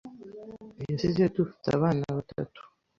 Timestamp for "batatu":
2.17-2.61